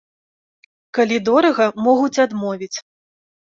Калі 0.97 1.17
дорага, 1.27 1.67
могуць 1.89 2.21
адмовіць. 2.25 2.73